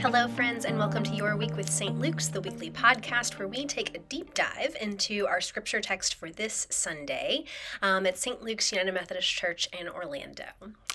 Hello, 0.00 0.28
friends, 0.28 0.64
and 0.64 0.78
welcome 0.78 1.02
to 1.02 1.14
Your 1.16 1.36
Week 1.36 1.56
with 1.56 1.68
St. 1.68 1.98
Luke's, 1.98 2.28
the 2.28 2.40
weekly 2.40 2.70
podcast 2.70 3.36
where 3.36 3.48
we 3.48 3.66
take 3.66 3.96
a 3.96 3.98
deep 3.98 4.32
dive 4.32 4.76
into 4.80 5.26
our 5.26 5.40
scripture 5.40 5.80
text 5.80 6.14
for 6.14 6.30
this 6.30 6.68
Sunday 6.70 7.44
um, 7.82 8.06
at 8.06 8.16
St. 8.16 8.40
Luke's 8.40 8.70
United 8.70 8.92
Methodist 8.92 9.28
Church 9.28 9.68
in 9.76 9.88
Orlando. 9.88 10.44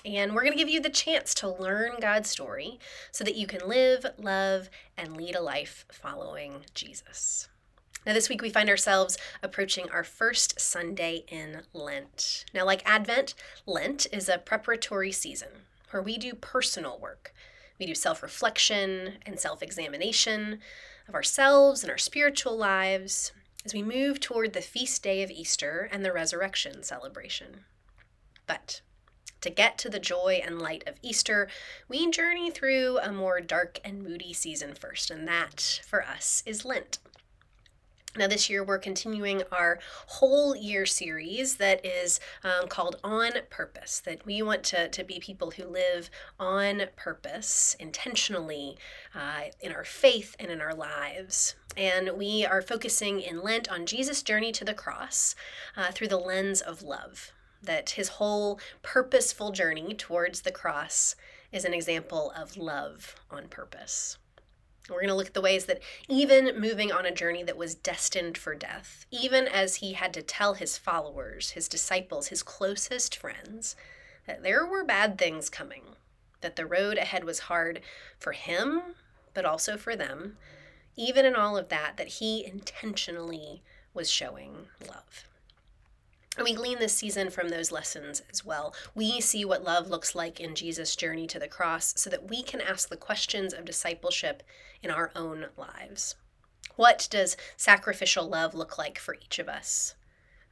And 0.06 0.34
we're 0.34 0.40
going 0.40 0.54
to 0.54 0.58
give 0.58 0.70
you 0.70 0.80
the 0.80 0.88
chance 0.88 1.34
to 1.34 1.48
learn 1.50 1.92
God's 2.00 2.30
story 2.30 2.78
so 3.12 3.24
that 3.24 3.36
you 3.36 3.46
can 3.46 3.68
live, 3.68 4.06
love, 4.16 4.70
and 4.96 5.14
lead 5.14 5.36
a 5.36 5.42
life 5.42 5.84
following 5.92 6.64
Jesus. 6.72 7.48
Now, 8.06 8.14
this 8.14 8.30
week 8.30 8.40
we 8.40 8.48
find 8.48 8.70
ourselves 8.70 9.18
approaching 9.42 9.90
our 9.90 10.04
first 10.04 10.58
Sunday 10.58 11.24
in 11.28 11.60
Lent. 11.74 12.46
Now, 12.54 12.64
like 12.64 12.80
Advent, 12.86 13.34
Lent 13.66 14.06
is 14.10 14.30
a 14.30 14.38
preparatory 14.38 15.12
season 15.12 15.48
where 15.90 16.02
we 16.02 16.16
do 16.16 16.34
personal 16.34 16.98
work 16.98 17.34
we 17.78 17.86
do 17.86 17.94
self 17.94 18.22
reflection 18.22 19.14
and 19.26 19.38
self 19.38 19.62
examination 19.62 20.60
of 21.08 21.14
ourselves 21.14 21.82
and 21.82 21.90
our 21.90 21.98
spiritual 21.98 22.56
lives 22.56 23.32
as 23.64 23.74
we 23.74 23.82
move 23.82 24.20
toward 24.20 24.52
the 24.52 24.60
feast 24.60 25.02
day 25.02 25.22
of 25.22 25.30
Easter 25.30 25.88
and 25.90 26.04
the 26.04 26.12
resurrection 26.12 26.82
celebration. 26.82 27.64
But 28.46 28.82
to 29.40 29.50
get 29.50 29.78
to 29.78 29.90
the 29.90 29.98
joy 29.98 30.40
and 30.44 30.58
light 30.58 30.84
of 30.86 30.98
Easter, 31.02 31.48
we 31.88 32.10
journey 32.10 32.50
through 32.50 32.98
a 32.98 33.12
more 33.12 33.40
dark 33.40 33.78
and 33.84 34.02
moody 34.02 34.32
season 34.32 34.74
first, 34.74 35.10
and 35.10 35.26
that 35.28 35.80
for 35.86 36.02
us 36.02 36.42
is 36.46 36.64
Lent. 36.64 36.98
Now, 38.16 38.28
this 38.28 38.48
year 38.48 38.62
we're 38.62 38.78
continuing 38.78 39.42
our 39.50 39.80
whole 40.06 40.54
year 40.54 40.86
series 40.86 41.56
that 41.56 41.84
is 41.84 42.20
um, 42.44 42.68
called 42.68 43.00
On 43.02 43.32
Purpose. 43.50 43.98
That 43.98 44.24
we 44.24 44.40
want 44.40 44.62
to, 44.64 44.88
to 44.88 45.02
be 45.02 45.18
people 45.18 45.50
who 45.50 45.64
live 45.64 46.10
on 46.38 46.82
purpose 46.94 47.74
intentionally 47.80 48.76
uh, 49.16 49.50
in 49.60 49.72
our 49.72 49.82
faith 49.82 50.36
and 50.38 50.48
in 50.48 50.60
our 50.60 50.74
lives. 50.74 51.56
And 51.76 52.12
we 52.16 52.46
are 52.46 52.62
focusing 52.62 53.20
in 53.20 53.42
Lent 53.42 53.68
on 53.68 53.84
Jesus' 53.84 54.22
journey 54.22 54.52
to 54.52 54.64
the 54.64 54.74
cross 54.74 55.34
uh, 55.76 55.90
through 55.90 56.08
the 56.08 56.16
lens 56.16 56.60
of 56.60 56.84
love. 56.84 57.32
That 57.60 57.90
his 57.90 58.08
whole 58.10 58.60
purposeful 58.82 59.50
journey 59.50 59.92
towards 59.92 60.42
the 60.42 60.52
cross 60.52 61.16
is 61.50 61.64
an 61.64 61.74
example 61.74 62.32
of 62.36 62.56
love 62.56 63.16
on 63.28 63.48
purpose. 63.48 64.18
We're 64.88 65.00
going 65.00 65.08
to 65.08 65.14
look 65.14 65.28
at 65.28 65.34
the 65.34 65.40
ways 65.40 65.64
that 65.64 65.80
even 66.08 66.60
moving 66.60 66.92
on 66.92 67.06
a 67.06 67.14
journey 67.14 67.42
that 67.44 67.56
was 67.56 67.74
destined 67.74 68.36
for 68.36 68.54
death, 68.54 69.06
even 69.10 69.48
as 69.48 69.76
he 69.76 69.94
had 69.94 70.12
to 70.14 70.22
tell 70.22 70.54
his 70.54 70.76
followers, 70.76 71.50
his 71.50 71.68
disciples, 71.68 72.28
his 72.28 72.42
closest 72.42 73.16
friends, 73.16 73.76
that 74.26 74.42
there 74.42 74.66
were 74.66 74.84
bad 74.84 75.16
things 75.16 75.48
coming, 75.48 75.96
that 76.42 76.56
the 76.56 76.66
road 76.66 76.98
ahead 76.98 77.24
was 77.24 77.40
hard 77.40 77.80
for 78.18 78.32
him, 78.32 78.82
but 79.32 79.46
also 79.46 79.78
for 79.78 79.96
them, 79.96 80.36
even 80.96 81.24
in 81.24 81.34
all 81.34 81.56
of 81.56 81.70
that, 81.70 81.96
that 81.96 82.08
he 82.08 82.44
intentionally 82.44 83.62
was 83.94 84.10
showing 84.10 84.66
love. 84.86 85.26
And 86.36 86.44
we 86.44 86.54
glean 86.54 86.80
this 86.80 86.94
season 86.94 87.30
from 87.30 87.48
those 87.48 87.70
lessons 87.70 88.22
as 88.30 88.44
well. 88.44 88.74
We 88.94 89.20
see 89.20 89.44
what 89.44 89.62
love 89.62 89.88
looks 89.88 90.14
like 90.14 90.40
in 90.40 90.54
Jesus' 90.54 90.96
journey 90.96 91.26
to 91.28 91.38
the 91.38 91.46
cross 91.46 91.94
so 91.96 92.10
that 92.10 92.28
we 92.28 92.42
can 92.42 92.60
ask 92.60 92.88
the 92.88 92.96
questions 92.96 93.54
of 93.54 93.64
discipleship 93.64 94.42
in 94.82 94.90
our 94.90 95.12
own 95.14 95.46
lives. 95.56 96.16
What 96.76 97.06
does 97.10 97.36
sacrificial 97.56 98.28
love 98.28 98.54
look 98.54 98.76
like 98.78 98.98
for 98.98 99.14
each 99.14 99.38
of 99.38 99.48
us? 99.48 99.94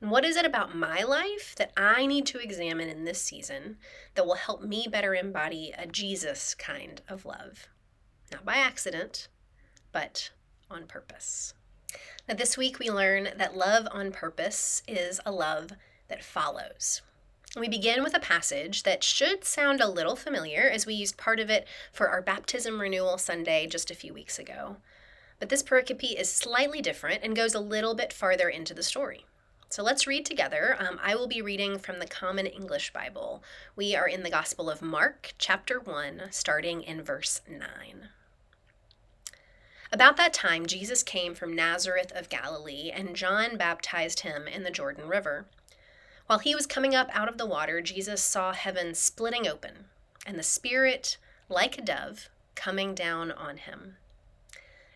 And 0.00 0.10
what 0.10 0.24
is 0.24 0.36
it 0.36 0.44
about 0.44 0.76
my 0.76 1.02
life 1.02 1.54
that 1.56 1.72
I 1.76 2.06
need 2.06 2.26
to 2.26 2.38
examine 2.38 2.88
in 2.88 3.04
this 3.04 3.20
season 3.20 3.76
that 4.14 4.26
will 4.26 4.34
help 4.34 4.62
me 4.62 4.88
better 4.90 5.14
embody 5.14 5.72
a 5.76 5.86
Jesus 5.86 6.54
kind 6.54 7.00
of 7.08 7.24
love? 7.24 7.68
Not 8.32 8.44
by 8.44 8.54
accident, 8.54 9.28
but 9.90 10.30
on 10.70 10.86
purpose. 10.86 11.54
Now, 12.28 12.34
this 12.34 12.56
week 12.56 12.78
we 12.78 12.90
learn 12.90 13.30
that 13.36 13.56
love 13.56 13.88
on 13.90 14.12
purpose 14.12 14.82
is 14.86 15.20
a 15.26 15.32
love 15.32 15.72
that 16.08 16.24
follows. 16.24 17.02
We 17.56 17.68
begin 17.68 18.02
with 18.02 18.14
a 18.14 18.20
passage 18.20 18.84
that 18.84 19.04
should 19.04 19.44
sound 19.44 19.80
a 19.80 19.88
little 19.88 20.16
familiar 20.16 20.62
as 20.62 20.86
we 20.86 20.94
used 20.94 21.18
part 21.18 21.38
of 21.38 21.50
it 21.50 21.66
for 21.92 22.08
our 22.08 22.22
baptism 22.22 22.80
renewal 22.80 23.18
Sunday 23.18 23.66
just 23.66 23.90
a 23.90 23.94
few 23.94 24.14
weeks 24.14 24.38
ago. 24.38 24.76
But 25.38 25.48
this 25.48 25.62
pericope 25.62 26.18
is 26.18 26.30
slightly 26.30 26.80
different 26.80 27.22
and 27.22 27.36
goes 27.36 27.54
a 27.54 27.60
little 27.60 27.94
bit 27.94 28.12
farther 28.12 28.48
into 28.48 28.72
the 28.72 28.82
story. 28.82 29.26
So 29.68 29.82
let's 29.82 30.06
read 30.06 30.24
together. 30.24 30.76
Um, 30.78 31.00
I 31.02 31.14
will 31.14 31.26
be 31.26 31.42
reading 31.42 31.78
from 31.78 31.98
the 31.98 32.06
Common 32.06 32.46
English 32.46 32.92
Bible. 32.92 33.42
We 33.74 33.96
are 33.96 34.06
in 34.06 34.22
the 34.22 34.30
Gospel 34.30 34.70
of 34.70 34.80
Mark, 34.82 35.32
chapter 35.38 35.80
1, 35.80 36.24
starting 36.30 36.82
in 36.82 37.02
verse 37.02 37.40
9. 37.48 38.08
About 39.92 40.16
that 40.16 40.32
time, 40.32 40.64
Jesus 40.64 41.02
came 41.02 41.34
from 41.34 41.54
Nazareth 41.54 42.12
of 42.12 42.30
Galilee, 42.30 42.90
and 42.90 43.14
John 43.14 43.58
baptized 43.58 44.20
him 44.20 44.48
in 44.48 44.62
the 44.62 44.70
Jordan 44.70 45.06
River. 45.06 45.44
While 46.26 46.38
he 46.38 46.54
was 46.54 46.66
coming 46.66 46.94
up 46.94 47.10
out 47.12 47.28
of 47.28 47.36
the 47.36 47.44
water, 47.44 47.82
Jesus 47.82 48.22
saw 48.22 48.54
heaven 48.54 48.94
splitting 48.94 49.46
open, 49.46 49.84
and 50.24 50.38
the 50.38 50.42
Spirit, 50.42 51.18
like 51.50 51.76
a 51.76 51.82
dove, 51.82 52.30
coming 52.54 52.94
down 52.94 53.32
on 53.32 53.58
him. 53.58 53.98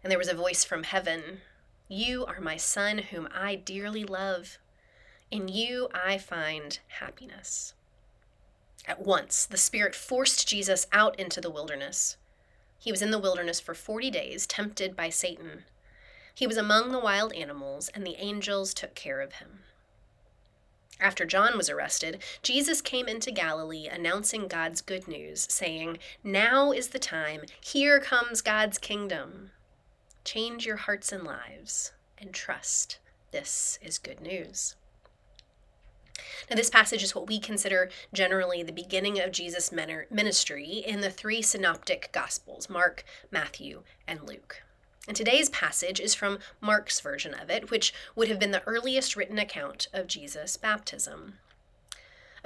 And 0.03 0.11
there 0.11 0.19
was 0.19 0.29
a 0.29 0.35
voice 0.35 0.65
from 0.65 0.85
heaven 0.85 1.43
You 1.89 2.25
are 2.25 2.41
my 2.41 2.57
Son, 2.57 2.99
whom 2.99 3.29
I 3.35 3.55
dearly 3.55 4.05
love. 4.05 4.57
In 5.31 5.49
you 5.49 5.89
I 5.93 6.17
find 6.17 6.79
happiness. 7.01 7.75
At 8.87 9.03
once, 9.03 9.45
the 9.45 9.59
Spirit 9.59 9.95
forced 9.95 10.49
Jesus 10.49 10.87
out 10.91 11.21
into 11.21 11.43
the 11.43 11.51
wilderness. 11.51 12.17
He 12.79 12.91
was 12.91 13.03
in 13.03 13.11
the 13.11 13.19
wilderness 13.19 13.61
for 13.61 13.75
40 13.75 14.11
days, 14.11 14.47
tempted 14.47 14.97
by 14.97 15.11
Satan. 15.11 15.65
He 16.35 16.47
was 16.47 16.57
among 16.57 16.93
the 16.93 17.01
wild 17.01 17.33
animals, 17.33 17.89
and 17.95 18.07
the 18.07 18.17
angels 18.17 18.75
took 18.75 18.95
care 18.95 19.21
of 19.21 19.35
him. 19.35 19.61
After 20.99 21.27
John 21.27 21.57
was 21.57 21.69
arrested, 21.69 22.23
Jesus 22.43 22.81
came 22.81 23.07
into 23.07 23.31
Galilee 23.31 23.87
announcing 23.87 24.49
God's 24.49 24.81
good 24.81 25.07
news, 25.07 25.47
saying, 25.51 25.99
Now 26.25 26.73
is 26.73 26.89
the 26.89 26.99
time. 26.99 27.43
Here 27.61 28.01
comes 28.01 28.41
God's 28.41 28.79
kingdom. 28.79 29.51
Change 30.25 30.65
your 30.65 30.77
hearts 30.77 31.13
and 31.13 31.23
lives 31.23 31.93
and 32.19 32.33
trust. 32.33 32.99
This 33.31 33.79
is 33.83 33.99
good 33.99 34.21
news. 34.21 34.75
Now, 36.49 36.57
this 36.57 36.71
passage 36.71 37.03
is 37.03 37.15
what 37.15 37.27
we 37.27 37.39
consider 37.39 37.91
generally 38.13 38.63
the 38.63 38.73
beginning 38.73 39.21
of 39.21 39.33
Jesus' 39.33 39.73
ministry 39.73 40.83
in 40.87 41.01
the 41.01 41.11
three 41.11 41.43
synoptic 41.43 42.11
Gospels 42.13 42.71
Mark, 42.71 43.05
Matthew, 43.31 43.83
and 44.07 44.23
Luke. 44.23 44.63
And 45.09 45.17
today's 45.17 45.51
passage 45.51 46.01
is 46.01 46.15
from 46.15 46.39
Mark's 46.61 47.01
version 47.01 47.35
of 47.35 47.49
it, 47.51 47.71
which 47.71 47.95
would 48.15 48.29
have 48.29 48.39
been 48.39 48.51
the 48.51 48.67
earliest 48.67 49.15
written 49.15 49.39
account 49.39 49.89
of 49.93 50.07
Jesus' 50.07 50.57
baptism. 50.57 51.39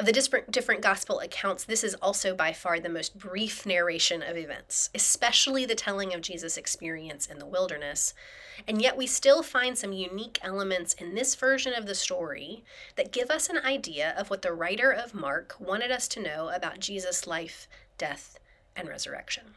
Of 0.00 0.06
the 0.06 0.12
different, 0.12 0.50
different 0.50 0.80
gospel 0.80 1.20
accounts, 1.20 1.64
this 1.64 1.84
is 1.84 1.94
also 1.96 2.34
by 2.34 2.54
far 2.54 2.80
the 2.80 2.88
most 2.88 3.18
brief 3.18 3.66
narration 3.66 4.22
of 4.22 4.34
events, 4.34 4.88
especially 4.94 5.66
the 5.66 5.74
telling 5.74 6.14
of 6.14 6.22
Jesus' 6.22 6.56
experience 6.56 7.26
in 7.26 7.38
the 7.38 7.44
wilderness. 7.44 8.14
And 8.66 8.80
yet, 8.80 8.96
we 8.96 9.06
still 9.06 9.42
find 9.42 9.76
some 9.76 9.92
unique 9.92 10.38
elements 10.40 10.94
in 10.94 11.14
this 11.14 11.34
version 11.34 11.74
of 11.74 11.84
the 11.84 11.94
story 11.94 12.64
that 12.96 13.12
give 13.12 13.30
us 13.30 13.50
an 13.50 13.58
idea 13.58 14.14
of 14.16 14.30
what 14.30 14.40
the 14.40 14.54
writer 14.54 14.90
of 14.90 15.12
Mark 15.12 15.56
wanted 15.60 15.90
us 15.90 16.08
to 16.08 16.22
know 16.22 16.48
about 16.48 16.80
Jesus' 16.80 17.26
life, 17.26 17.68
death, 17.98 18.38
and 18.74 18.88
resurrection. 18.88 19.52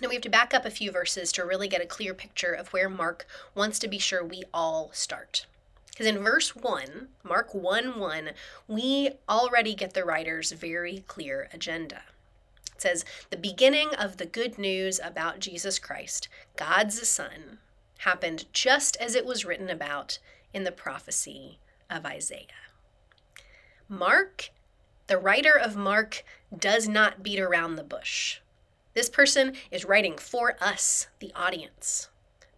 Now, 0.00 0.06
we 0.06 0.14
have 0.14 0.22
to 0.22 0.30
back 0.30 0.54
up 0.54 0.64
a 0.64 0.70
few 0.70 0.92
verses 0.92 1.32
to 1.32 1.44
really 1.44 1.66
get 1.66 1.82
a 1.82 1.86
clear 1.86 2.14
picture 2.14 2.52
of 2.52 2.72
where 2.72 2.88
Mark 2.88 3.26
wants 3.56 3.80
to 3.80 3.88
be 3.88 3.98
sure 3.98 4.24
we 4.24 4.44
all 4.54 4.90
start. 4.92 5.46
Because 5.96 6.14
in 6.14 6.22
verse 6.22 6.54
1, 6.54 7.08
Mark 7.24 7.54
1 7.54 7.98
1, 7.98 8.30
we 8.68 9.12
already 9.30 9.74
get 9.74 9.94
the 9.94 10.04
writer's 10.04 10.52
very 10.52 11.04
clear 11.06 11.48
agenda. 11.54 12.02
It 12.74 12.82
says, 12.82 13.06
The 13.30 13.38
beginning 13.38 13.94
of 13.94 14.18
the 14.18 14.26
good 14.26 14.58
news 14.58 15.00
about 15.02 15.38
Jesus 15.38 15.78
Christ, 15.78 16.28
God's 16.54 17.08
Son, 17.08 17.60
happened 18.00 18.44
just 18.52 18.98
as 18.98 19.14
it 19.14 19.24
was 19.24 19.46
written 19.46 19.70
about 19.70 20.18
in 20.52 20.64
the 20.64 20.70
prophecy 20.70 21.60
of 21.88 22.04
Isaiah. 22.04 22.68
Mark, 23.88 24.50
the 25.06 25.16
writer 25.16 25.58
of 25.58 25.76
Mark, 25.76 26.24
does 26.54 26.86
not 26.86 27.22
beat 27.22 27.40
around 27.40 27.76
the 27.76 27.82
bush. 27.82 28.40
This 28.92 29.08
person 29.08 29.54
is 29.70 29.86
writing 29.86 30.18
for 30.18 30.58
us, 30.60 31.06
the 31.20 31.32
audience. 31.34 32.10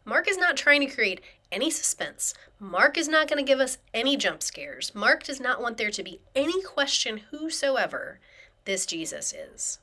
Mark 0.04 0.26
is 0.26 0.38
not 0.38 0.56
trying 0.56 0.80
to 0.80 0.92
create 0.92 1.20
any 1.50 1.70
suspense. 1.70 2.34
Mark 2.60 2.98
is 2.98 3.08
not 3.08 3.28
going 3.28 3.44
to 3.44 3.48
give 3.48 3.60
us 3.60 3.78
any 3.94 4.16
jump 4.16 4.42
scares. 4.42 4.94
Mark 4.94 5.22
does 5.24 5.40
not 5.40 5.60
want 5.60 5.76
there 5.76 5.90
to 5.90 6.02
be 6.02 6.20
any 6.34 6.62
question 6.62 7.22
whosoever 7.30 8.20
this 8.64 8.84
Jesus 8.86 9.32
is, 9.32 9.78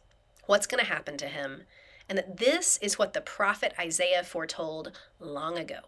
what's 0.46 0.68
going 0.68 0.84
to 0.84 0.92
happen 0.92 1.18
to 1.18 1.28
him, 1.28 1.64
and 2.08 2.18
that 2.18 2.38
this 2.38 2.78
is 2.82 3.00
what 3.00 3.14
the 3.14 3.22
prophet 3.22 3.74
Isaiah 3.80 4.24
foretold 4.24 4.92
long 5.20 5.58
ago. 5.58 5.80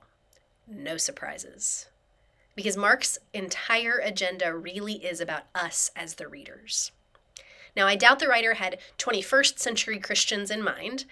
No 0.67 0.97
surprises. 0.97 1.87
Because 2.55 2.75
Mark's 2.75 3.19
entire 3.33 3.99
agenda 4.03 4.55
really 4.55 5.05
is 5.05 5.21
about 5.21 5.43
us 5.53 5.91
as 5.95 6.15
the 6.15 6.27
readers. 6.27 6.91
Now, 7.75 7.85
I 7.85 7.95
doubt 7.95 8.17
the 8.17 8.27
writer 8.27 8.55
had 8.55 8.79
21st 8.97 9.59
century 9.59 9.99
Christians 9.99 10.49
in 10.49 10.63
mind, 10.63 11.05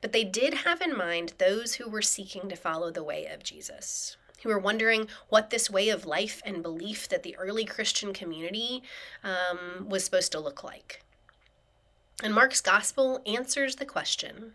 but 0.00 0.12
they 0.12 0.24
did 0.24 0.54
have 0.54 0.80
in 0.80 0.96
mind 0.96 1.34
those 1.38 1.74
who 1.74 1.88
were 1.88 2.02
seeking 2.02 2.48
to 2.48 2.56
follow 2.56 2.90
the 2.90 3.04
way 3.04 3.26
of 3.26 3.42
Jesus, 3.42 4.16
who 4.42 4.48
were 4.48 4.58
wondering 4.58 5.08
what 5.28 5.50
this 5.50 5.70
way 5.70 5.88
of 5.88 6.06
life 6.06 6.42
and 6.44 6.62
belief 6.62 7.08
that 7.08 7.22
the 7.22 7.36
early 7.36 7.64
Christian 7.64 8.12
community 8.12 8.82
um, 9.24 9.88
was 9.88 10.04
supposed 10.04 10.32
to 10.32 10.40
look 10.40 10.62
like. 10.62 11.02
And 12.22 12.34
Mark's 12.34 12.60
gospel 12.60 13.20
answers 13.26 13.76
the 13.76 13.86
question 13.86 14.54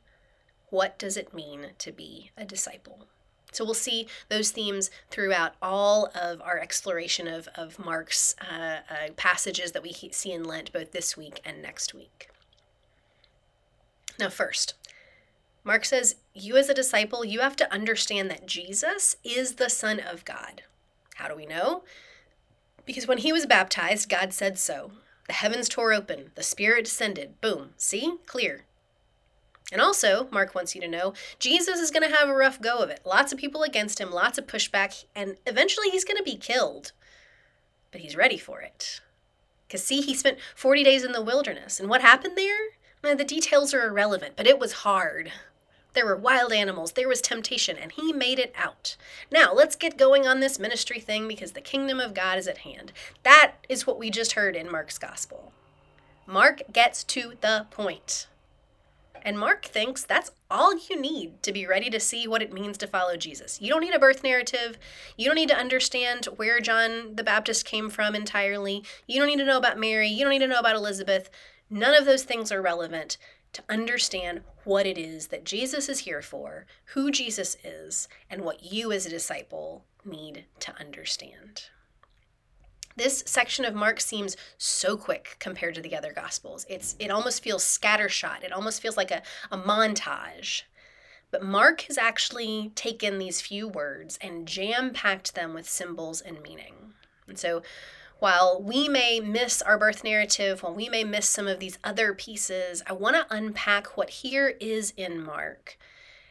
what 0.70 0.98
does 0.98 1.18
it 1.18 1.34
mean 1.34 1.72
to 1.80 1.92
be 1.92 2.32
a 2.38 2.46
disciple? 2.46 3.08
So 3.52 3.66
we'll 3.66 3.74
see 3.74 4.08
those 4.30 4.52
themes 4.52 4.90
throughout 5.10 5.56
all 5.62 6.10
of 6.16 6.42
our 6.42 6.58
exploration 6.58 7.28
of, 7.28 7.50
of 7.56 7.78
Mark's 7.78 8.36
uh, 8.40 8.78
uh, 8.90 9.12
passages 9.18 9.74
that 9.74 9.84
we 9.84 9.92
see 9.92 10.32
in 10.32 10.46
Lent, 10.46 10.72
both 10.72 10.94
this 10.94 11.18
week 11.18 11.42
and 11.44 11.62
next 11.62 11.94
week. 11.94 12.30
Now, 14.18 14.30
first, 14.30 14.76
Mark 15.64 15.86
says, 15.86 16.16
You 16.34 16.58
as 16.58 16.70
a 16.70 16.74
disciple, 16.74 17.24
you 17.24 17.42
have 17.42 17.56
to 17.58 17.72
understand 17.72 18.30
that 18.30 18.48
Jesus 18.48 19.16
is 19.24 19.56
the 19.56 19.70
Son 19.70 20.00
of 20.00 20.26
God. 20.26 20.64
How 21.16 21.28
do 21.28 21.36
we 21.36 21.46
know? 21.46 21.84
Because 22.86 23.08
when 23.08 23.20
he 23.20 23.32
was 23.32 23.46
baptized, 23.46 24.10
God 24.10 24.34
said 24.34 24.58
so. 24.58 24.92
The 25.28 25.34
heavens 25.34 25.70
tore 25.70 25.94
open, 25.94 26.32
the 26.36 26.44
Spirit 26.44 26.86
descended. 26.86 27.40
Boom. 27.42 27.72
See? 27.78 28.16
Clear. 28.26 28.66
And 29.72 29.80
also, 29.80 30.28
Mark 30.32 30.54
wants 30.54 30.76
you 30.76 30.82
to 30.82 30.88
know, 30.88 31.14
Jesus 31.40 31.80
is 31.80 31.92
going 31.92 32.10
to 32.10 32.16
have 32.16 32.28
a 32.28 32.36
rough 32.36 32.60
go 32.60 32.80
of 32.80 32.90
it. 32.90 33.00
Lots 33.06 33.32
of 33.32 33.40
people 33.40 33.64
against 33.64 34.02
him, 34.02 34.12
lots 34.12 34.38
of 34.38 34.48
pushback, 34.48 35.06
and 35.16 35.38
eventually 35.46 35.90
he's 35.90 36.04
going 36.04 36.18
to 36.18 36.24
be 36.24 36.36
killed. 36.36 36.92
But 37.92 38.02
he's 38.02 38.18
ready 38.18 38.38
for 38.38 38.62
it. 38.62 39.00
Because, 39.68 39.84
see, 39.84 40.02
he 40.02 40.14
spent 40.14 40.40
40 40.56 40.84
days 40.84 41.06
in 41.06 41.14
the 41.14 41.22
wilderness. 41.22 41.80
And 41.80 41.88
what 41.88 42.02
happened 42.02 42.38
there? 42.38 42.58
the 43.02 43.24
details 43.24 43.74
are 43.74 43.88
irrelevant, 43.88 44.36
but 44.36 44.46
it 44.46 44.60
was 44.60 44.74
hard. 44.74 45.32
There 45.94 46.06
were 46.06 46.16
wild 46.16 46.54
animals, 46.54 46.94
there 46.94 47.10
was 47.10 47.22
temptation, 47.22 47.78
and 47.78 47.92
he 47.92 48.14
made 48.14 48.40
it 48.40 48.54
out. 48.58 48.96
Now, 49.30 49.54
let's 49.54 49.76
get 49.76 49.98
going 49.98 50.26
on 50.26 50.40
this 50.40 50.60
ministry 50.60 51.00
thing 51.00 51.28
because 51.28 51.52
the 51.52 51.62
kingdom 51.62 52.00
of 52.00 52.14
God 52.14 52.38
is 52.38 52.48
at 52.48 52.60
hand. 52.60 52.94
That 53.24 53.54
is 53.68 53.86
what 53.86 54.00
we 54.00 54.10
just 54.10 54.34
heard 54.34 54.56
in 54.56 54.72
Mark's 54.72 54.98
gospel. 54.98 55.52
Mark 56.26 56.62
gets 56.72 57.04
to 57.06 57.34
the 57.42 57.68
point. 57.72 58.28
And 59.24 59.38
Mark 59.38 59.66
thinks 59.66 60.04
that's 60.04 60.32
all 60.50 60.74
you 60.90 61.00
need 61.00 61.44
to 61.44 61.52
be 61.52 61.68
ready 61.68 61.90
to 61.90 62.00
see 62.00 62.28
what 62.28 62.42
it 62.42 62.54
means 62.54 62.78
to 62.80 62.88
follow 62.88 63.18
Jesus. 63.18 63.62
You 63.62 63.70
don't 63.70 63.82
need 63.82 63.94
a 63.94 64.00
birth 64.00 64.24
narrative. 64.24 64.80
You 65.16 65.26
don't 65.26 65.36
need 65.36 65.50
to 65.50 65.58
understand 65.58 66.26
where 66.38 66.60
John 66.60 67.16
the 67.16 67.24
Baptist 67.24 67.66
came 67.66 67.90
from 67.90 68.16
entirely. 68.16 68.84
You 69.08 69.20
don't 69.20 69.28
need 69.28 69.38
to 69.38 69.46
know 69.46 69.58
about 69.58 69.78
Mary. 69.78 70.08
You 70.08 70.22
don't 70.22 70.32
need 70.32 70.40
to 70.40 70.48
know 70.48 70.60
about 70.60 70.76
Elizabeth. 70.76 71.30
None 71.70 71.94
of 71.94 72.06
those 72.06 72.24
things 72.24 72.52
are 72.52 72.62
relevant 72.62 73.18
to 73.54 73.64
understand 73.70 74.42
what 74.64 74.86
it 74.86 74.98
is 74.98 75.28
that 75.28 75.44
Jesus 75.44 75.90
is 75.90 76.00
here 76.00 76.22
for, 76.22 76.66
who 76.94 77.12
Jesus 77.12 77.58
is, 77.64 78.08
and 78.30 78.42
what 78.42 78.64
you 78.64 78.92
as 78.92 79.06
a 79.06 79.10
disciple 79.10 79.86
need 80.06 80.46
to 80.60 80.74
understand. 80.80 81.64
This 82.96 83.24
section 83.26 83.66
of 83.66 83.74
Mark 83.74 84.00
seems 84.00 84.36
so 84.58 84.98
quick 84.98 85.38
compared 85.40 85.76
to 85.76 85.82
the 85.82 85.96
other 85.96 86.12
gospels. 86.14 86.66
It's 86.70 86.96
it 87.00 87.10
almost 87.10 87.42
feels 87.42 87.64
scattershot. 87.64 88.44
It 88.44 88.52
almost 88.52 88.82
feels 88.82 88.98
like 88.98 89.12
a, 89.12 89.22
a 89.50 89.58
montage. 89.58 90.64
But 91.32 91.44
Mark 91.44 91.82
has 91.84 91.98
actually 91.98 92.74
taken 92.76 93.18
these 93.18 93.40
few 93.40 93.68
words 93.68 94.20
and 94.22 94.46
jam-packed 94.46 95.34
them 95.34 95.54
with 95.54 95.70
symbols 95.70 96.20
and 96.20 96.42
meaning. 96.42 96.94
And 97.28 97.40
so 97.40 97.62
while 98.22 98.62
we 98.62 98.88
may 98.88 99.20
miss 99.20 99.64
our 99.64 99.80
birth 99.80 100.04
narrative, 100.04 100.62
while 100.62 100.76
we 100.76 100.88
may 100.88 101.04
miss 101.04 101.28
some 101.28 101.48
of 101.48 101.60
these 101.60 101.80
other 101.84 102.14
pieces, 102.14 102.84
I 102.86 102.94
want 102.94 103.16
to 103.16 103.36
unpack 103.36 103.98
what 103.98 104.12
here 104.12 104.50
is 104.60 104.94
in 104.96 105.24
Mark 105.24 105.76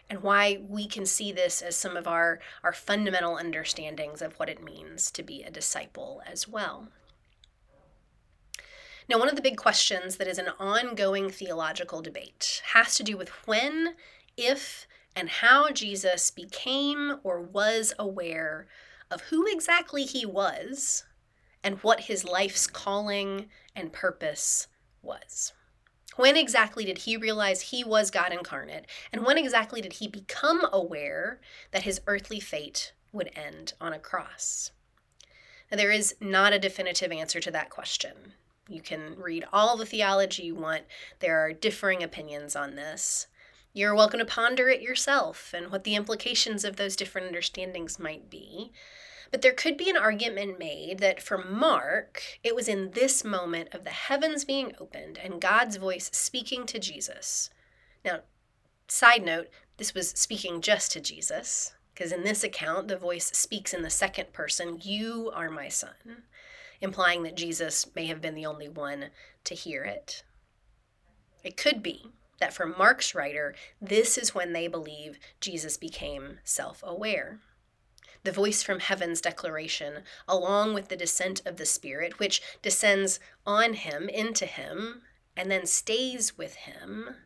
and 0.08 0.22
why 0.22 0.60
we 0.68 0.86
can 0.86 1.04
see 1.04 1.32
this 1.32 1.60
as 1.60 1.74
some 1.74 1.96
of 1.96 2.06
our, 2.06 2.38
our 2.62 2.72
fundamental 2.72 3.36
understandings 3.36 4.22
of 4.22 4.38
what 4.38 4.48
it 4.48 4.62
means 4.62 5.10
to 5.10 5.24
be 5.24 5.42
a 5.42 5.50
disciple 5.50 6.22
as 6.30 6.46
well. 6.46 6.86
Now, 9.08 9.18
one 9.18 9.28
of 9.28 9.34
the 9.34 9.42
big 9.42 9.56
questions 9.56 10.14
that 10.18 10.28
is 10.28 10.38
an 10.38 10.50
ongoing 10.60 11.28
theological 11.28 12.02
debate 12.02 12.62
has 12.72 12.94
to 12.98 13.02
do 13.02 13.16
with 13.16 13.30
when, 13.48 13.96
if, 14.36 14.86
and 15.16 15.28
how 15.28 15.70
Jesus 15.70 16.30
became 16.30 17.16
or 17.24 17.40
was 17.40 17.92
aware 17.98 18.68
of 19.10 19.22
who 19.22 19.44
exactly 19.48 20.04
he 20.04 20.24
was 20.24 21.02
and 21.62 21.78
what 21.78 22.00
his 22.00 22.24
life's 22.24 22.66
calling 22.66 23.48
and 23.74 23.92
purpose 23.92 24.66
was. 25.02 25.52
When 26.16 26.36
exactly 26.36 26.84
did 26.84 26.98
he 26.98 27.16
realize 27.16 27.60
he 27.60 27.84
was 27.84 28.10
God 28.10 28.32
incarnate? 28.32 28.86
And 29.12 29.24
when 29.24 29.38
exactly 29.38 29.80
did 29.80 29.94
he 29.94 30.08
become 30.08 30.66
aware 30.72 31.40
that 31.70 31.84
his 31.84 32.00
earthly 32.06 32.40
fate 32.40 32.92
would 33.12 33.30
end 33.34 33.74
on 33.80 33.92
a 33.92 33.98
cross? 33.98 34.72
Now, 35.70 35.76
there 35.76 35.92
is 35.92 36.16
not 36.20 36.52
a 36.52 36.58
definitive 36.58 37.12
answer 37.12 37.40
to 37.40 37.50
that 37.52 37.70
question. 37.70 38.34
You 38.68 38.82
can 38.82 39.16
read 39.16 39.44
all 39.52 39.76
the 39.76 39.86
theology 39.86 40.44
you 40.44 40.54
want, 40.54 40.82
there 41.20 41.38
are 41.40 41.52
differing 41.52 42.02
opinions 42.02 42.54
on 42.54 42.74
this. 42.74 43.26
You're 43.72 43.94
welcome 43.94 44.18
to 44.18 44.24
ponder 44.24 44.68
it 44.68 44.82
yourself 44.82 45.54
and 45.56 45.70
what 45.70 45.84
the 45.84 45.94
implications 45.94 46.64
of 46.64 46.74
those 46.74 46.96
different 46.96 47.28
understandings 47.28 48.00
might 48.00 48.28
be. 48.28 48.72
But 49.30 49.42
there 49.42 49.52
could 49.52 49.76
be 49.76 49.88
an 49.88 49.96
argument 49.96 50.58
made 50.58 50.98
that 50.98 51.22
for 51.22 51.38
Mark, 51.38 52.22
it 52.42 52.54
was 52.54 52.68
in 52.68 52.90
this 52.92 53.22
moment 53.24 53.72
of 53.72 53.84
the 53.84 53.90
heavens 53.90 54.44
being 54.44 54.72
opened 54.80 55.18
and 55.18 55.40
God's 55.40 55.76
voice 55.76 56.10
speaking 56.12 56.66
to 56.66 56.78
Jesus. 56.78 57.50
Now, 58.04 58.20
side 58.88 59.24
note, 59.24 59.48
this 59.76 59.94
was 59.94 60.10
speaking 60.10 60.60
just 60.60 60.92
to 60.92 61.00
Jesus, 61.00 61.74
because 61.94 62.12
in 62.12 62.24
this 62.24 62.42
account, 62.42 62.88
the 62.88 62.96
voice 62.96 63.30
speaks 63.32 63.72
in 63.72 63.82
the 63.82 63.90
second 63.90 64.32
person, 64.32 64.80
You 64.82 65.30
are 65.32 65.48
my 65.48 65.68
son, 65.68 66.24
implying 66.80 67.22
that 67.22 67.36
Jesus 67.36 67.86
may 67.94 68.06
have 68.06 68.20
been 68.20 68.34
the 68.34 68.46
only 68.46 68.68
one 68.68 69.10
to 69.44 69.54
hear 69.54 69.84
it. 69.84 70.24
It 71.44 71.56
could 71.56 71.82
be 71.82 72.06
that 72.40 72.52
for 72.52 72.66
Mark's 72.66 73.14
writer, 73.14 73.54
this 73.80 74.18
is 74.18 74.34
when 74.34 74.52
they 74.52 74.66
believe 74.66 75.18
Jesus 75.40 75.76
became 75.76 76.40
self 76.42 76.82
aware 76.84 77.40
the 78.22 78.32
voice 78.32 78.62
from 78.62 78.80
heaven's 78.80 79.20
declaration, 79.20 80.02
along 80.28 80.74
with 80.74 80.88
the 80.88 80.96
descent 80.96 81.42
of 81.44 81.56
the 81.56 81.66
Spirit, 81.66 82.18
which 82.18 82.42
descends 82.62 83.20
on 83.46 83.74
him, 83.74 84.08
into 84.08 84.46
him, 84.46 85.02
and 85.36 85.50
then 85.50 85.66
stays 85.66 86.36
with 86.36 86.54
him. 86.54 87.16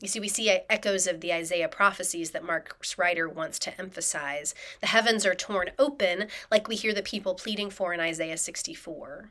You 0.00 0.06
see, 0.06 0.20
we 0.20 0.28
see 0.28 0.48
uh, 0.48 0.60
echoes 0.70 1.08
of 1.08 1.20
the 1.20 1.32
Isaiah 1.32 1.68
prophecies 1.68 2.30
that 2.30 2.44
Mark's 2.44 2.96
writer 2.96 3.28
wants 3.28 3.58
to 3.60 3.80
emphasize. 3.80 4.54
The 4.80 4.86
heavens 4.86 5.26
are 5.26 5.34
torn 5.34 5.70
open, 5.78 6.28
like 6.50 6.68
we 6.68 6.76
hear 6.76 6.94
the 6.94 7.02
people 7.02 7.34
pleading 7.34 7.70
for 7.70 7.92
in 7.92 7.98
Isaiah 7.98 8.38
64. 8.38 9.30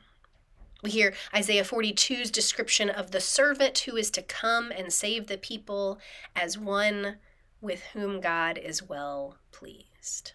We 0.82 0.90
hear 0.90 1.14
Isaiah 1.34 1.64
42's 1.64 2.30
description 2.30 2.90
of 2.90 3.10
the 3.10 3.20
servant 3.20 3.78
who 3.78 3.96
is 3.96 4.10
to 4.12 4.22
come 4.22 4.70
and 4.70 4.92
save 4.92 5.26
the 5.26 5.38
people 5.38 5.98
as 6.36 6.58
one 6.58 7.16
with 7.60 7.82
whom 7.92 8.20
God 8.20 8.58
is 8.58 8.82
well 8.82 9.36
pleased. 9.52 10.32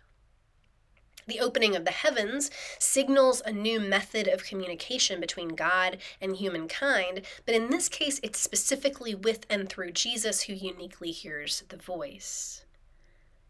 The 1.25 1.39
opening 1.39 1.75
of 1.75 1.85
the 1.85 1.91
heavens 1.91 2.51
signals 2.79 3.41
a 3.45 3.51
new 3.51 3.79
method 3.79 4.27
of 4.27 4.43
communication 4.43 5.21
between 5.21 5.49
God 5.49 5.97
and 6.19 6.35
humankind, 6.35 7.21
but 7.45 7.55
in 7.55 7.69
this 7.69 7.87
case, 7.87 8.19
it's 8.23 8.39
specifically 8.39 9.15
with 9.15 9.45
and 9.49 9.69
through 9.69 9.91
Jesus 9.91 10.43
who 10.43 10.53
uniquely 10.53 11.11
hears 11.11 11.63
the 11.69 11.77
voice. 11.77 12.65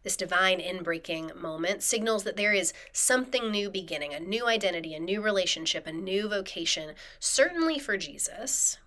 This 0.04 0.16
divine 0.16 0.60
inbreaking 0.60 1.34
moment 1.34 1.82
signals 1.82 2.24
that 2.24 2.36
there 2.36 2.52
is 2.52 2.74
something 2.92 3.50
new 3.50 3.70
beginning, 3.70 4.12
a 4.12 4.20
new 4.20 4.46
identity, 4.46 4.94
a 4.94 5.00
new 5.00 5.20
relationship, 5.20 5.86
a 5.86 5.92
new 5.92 6.28
vocation, 6.28 6.94
certainly 7.18 7.78
for 7.78 7.96
Jesus, 7.96 8.78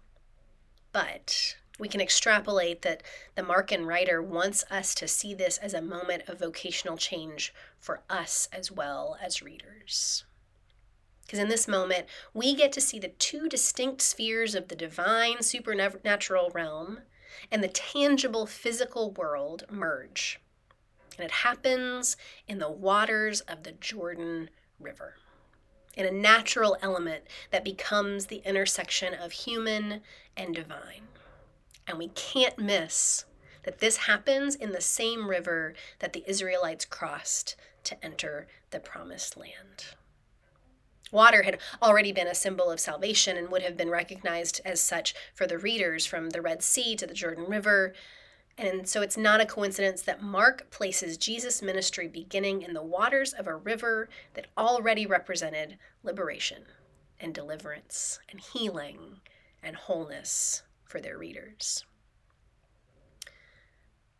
but 0.93 1.57
we 1.79 1.87
can 1.87 2.01
extrapolate 2.01 2.81
that 2.81 3.03
the 3.35 3.41
Markan 3.43 3.85
writer 3.85 4.21
wants 4.21 4.63
us 4.69 4.95
to 4.95 5.07
see 5.07 5.33
this 5.33 5.57
as 5.57 5.73
a 5.73 5.81
moment 5.81 6.23
of 6.27 6.39
vocational 6.39 6.97
change 6.97 7.53
for 7.79 8.01
us 8.09 8.49
as 8.51 8.71
well 8.71 9.17
as 9.21 9.41
readers. 9.41 10.25
Because 11.25 11.39
in 11.39 11.49
this 11.49 11.67
moment, 11.67 12.05
we 12.33 12.55
get 12.55 12.71
to 12.71 12.81
see 12.81 12.99
the 12.99 13.09
two 13.09 13.49
distinct 13.49 14.01
spheres 14.01 14.55
of 14.55 14.69
the 14.69 14.75
divine 14.75 15.41
supernatural 15.41 16.49
realm 16.53 16.99
and 17.51 17.61
the 17.61 17.67
tangible 17.67 18.45
physical 18.45 19.11
world 19.11 19.65
merge. 19.69 20.39
And 21.17 21.25
it 21.25 21.31
happens 21.31 22.15
in 22.47 22.59
the 22.59 22.71
waters 22.71 23.41
of 23.41 23.63
the 23.63 23.73
Jordan 23.73 24.49
River, 24.79 25.15
in 25.95 26.05
a 26.05 26.11
natural 26.11 26.77
element 26.81 27.25
that 27.51 27.65
becomes 27.65 28.27
the 28.27 28.41
intersection 28.45 29.13
of 29.13 29.31
human 29.31 30.01
and 30.37 30.55
divine. 30.55 31.07
And 31.87 31.97
we 31.97 32.09
can't 32.09 32.59
miss 32.59 33.25
that 33.63 33.79
this 33.79 33.97
happens 33.97 34.55
in 34.55 34.71
the 34.71 34.81
same 34.81 35.29
river 35.29 35.73
that 35.99 36.13
the 36.13 36.23
Israelites 36.27 36.85
crossed 36.85 37.55
to 37.83 38.03
enter 38.03 38.47
the 38.71 38.79
promised 38.79 39.37
land. 39.37 39.85
Water 41.11 41.43
had 41.43 41.59
already 41.81 42.11
been 42.11 42.27
a 42.27 42.35
symbol 42.35 42.69
of 42.69 42.81
salvation 42.81 43.37
and 43.37 43.49
would 43.49 43.61
have 43.61 43.77
been 43.77 43.89
recognized 43.89 44.59
as 44.65 44.81
such 44.81 45.15
for 45.33 45.47
the 45.47 45.57
readers 45.57 46.05
from 46.05 46.31
the 46.31 46.41
Red 46.41 46.61
Sea 46.61 46.95
to 46.97 47.07
the 47.07 47.13
Jordan 47.13 47.45
River. 47.47 47.93
And 48.57 48.89
so 48.89 49.01
it's 49.01 49.17
not 49.17 49.39
a 49.39 49.45
coincidence 49.45 50.01
that 50.01 50.21
Mark 50.21 50.69
places 50.69 51.17
Jesus' 51.17 51.61
ministry 51.61 52.07
beginning 52.07 52.61
in 52.61 52.73
the 52.73 52.83
waters 52.83 53.31
of 53.31 53.47
a 53.47 53.55
river 53.55 54.09
that 54.33 54.47
already 54.57 55.05
represented 55.05 55.77
liberation 56.03 56.63
and 57.19 57.33
deliverance 57.33 58.19
and 58.29 58.41
healing 58.41 59.21
and 59.63 59.75
wholeness 59.75 60.63
for 60.87 60.99
their 60.99 61.17
readers. 61.17 61.85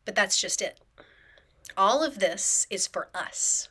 But 0.05 0.15
that's 0.15 0.39
just 0.39 0.62
it. 0.62 0.79
All 1.75 2.03
of 2.03 2.19
this 2.19 2.65
is 2.69 2.88
for 2.88 3.09
us, 3.13 3.69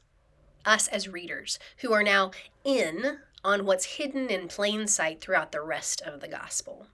us 0.65 0.89
as 0.89 1.09
readers, 1.09 1.59
who 1.79 1.93
are 1.93 2.03
now 2.03 2.31
in 2.65 3.19
on 3.45 3.65
what's 3.65 3.97
hidden 3.97 4.29
in 4.29 4.49
plain 4.49 4.87
sight 4.87 5.21
throughout 5.21 5.53
the 5.53 5.63
rest 5.63 6.03
of 6.03 6.21
the 6.21 6.29
gospel. 6.29 6.89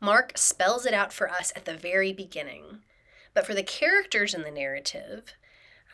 Mark 0.00 0.32
spells 0.36 0.86
it 0.86 0.94
out 0.94 1.12
for 1.12 1.28
us 1.28 1.52
at 1.56 1.64
the 1.64 1.76
very 1.76 2.12
beginning. 2.12 2.82
But 3.34 3.46
for 3.46 3.54
the 3.54 3.62
characters 3.62 4.32
in 4.32 4.42
the 4.42 4.50
narrative, 4.50 5.34